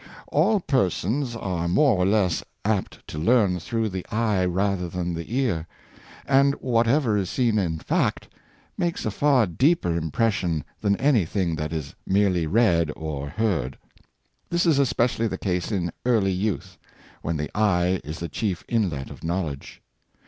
[0.31, 5.31] All persons are more or less apt to learn through the eye rather than the
[5.37, 5.67] ear;
[6.25, 8.27] and, whatever is seen in fact,
[8.79, 13.77] makes a far deeper impression than any thing that is merely read or heard.
[14.49, 16.79] This is especially the case in early youth,
[17.21, 19.83] when the eye is the chief inlet of knowl edge.